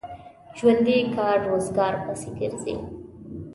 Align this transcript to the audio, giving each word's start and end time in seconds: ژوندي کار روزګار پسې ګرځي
ژوندي 0.57 0.97
کار 1.17 1.37
روزګار 1.49 1.93
پسې 2.03 2.29
ګرځي 2.39 2.75